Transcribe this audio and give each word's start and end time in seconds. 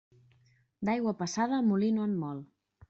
D'aigua 0.89 1.15
passada 1.21 1.63
molí 1.71 1.95
no 2.01 2.11
en 2.11 2.19
mol. 2.27 2.45